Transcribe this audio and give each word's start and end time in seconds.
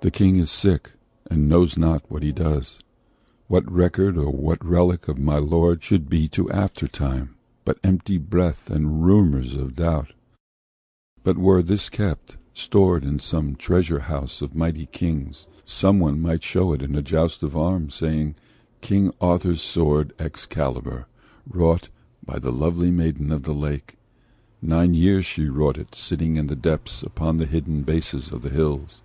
The 0.00 0.10
king 0.10 0.34
is 0.34 0.50
sick, 0.50 0.90
and 1.30 1.48
knows 1.48 1.76
not 1.76 2.02
what 2.08 2.24
he 2.24 2.32
does. 2.32 2.80
What 3.46 3.70
record, 3.70 4.16
or 4.18 4.32
what 4.32 4.66
relic 4.66 5.06
of 5.06 5.16
my 5.16 5.38
lord 5.38 5.80
Should 5.84 6.08
be 6.10 6.26
to 6.30 6.50
aftertime, 6.50 7.36
but 7.64 7.78
empty 7.84 8.18
breath 8.18 8.68
And 8.68 9.04
rumours 9.06 9.54
of 9.54 9.68
a 9.68 9.72
doubt? 9.72 10.12
but 11.22 11.38
were 11.38 11.62
this 11.62 11.88
kept, 11.88 12.36
Stored 12.52 13.04
in 13.04 13.20
some 13.20 13.54
treasure 13.54 14.00
house 14.00 14.42
of 14.42 14.56
mighty 14.56 14.86
kings, 14.86 15.46
Some 15.64 16.00
one 16.00 16.20
might 16.20 16.42
show 16.42 16.72
it 16.72 16.82
at 16.82 16.96
a 16.96 17.00
joust 17.00 17.44
of 17.44 17.56
arms, 17.56 17.94
Saying, 17.94 18.34
'King 18.80 19.12
Arthur's 19.20 19.62
sword, 19.62 20.14
Excalibur, 20.18 21.06
Wrought 21.48 21.90
by 22.26 22.40
the 22.40 22.50
lonely 22.50 22.90
maiden 22.90 23.30
of 23.30 23.44
the 23.44 23.54
Lake. 23.54 23.98
Nine 24.60 24.94
years 24.94 25.24
she 25.26 25.44
wrought 25.48 25.78
it, 25.78 25.94
sitting 25.94 26.34
in 26.34 26.48
the 26.48 26.56
deeps 26.56 27.04
Upon 27.04 27.36
the 27.36 27.46
hidden 27.46 27.82
bases 27.82 28.32
of 28.32 28.42
the 28.42 28.50
hills." 28.50 29.00